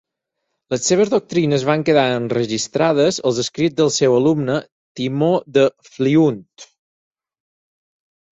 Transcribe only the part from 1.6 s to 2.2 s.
van quedar